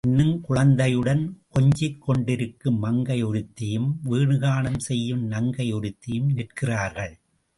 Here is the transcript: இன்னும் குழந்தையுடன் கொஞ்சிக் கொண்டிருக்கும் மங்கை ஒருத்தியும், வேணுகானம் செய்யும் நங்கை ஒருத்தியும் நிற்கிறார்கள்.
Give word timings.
இன்னும் 0.07 0.41
குழந்தையுடன் 0.41 1.41
கொஞ்சிக் 1.49 2.01
கொண்டிருக்கும் 2.01 2.79
மங்கை 2.79 3.23
ஒருத்தியும், 3.23 3.89
வேணுகானம் 4.05 4.77
செய்யும் 4.77 5.23
நங்கை 5.25 5.73
ஒருத்தியும் 5.73 6.29
நிற்கிறார்கள். 6.33 7.13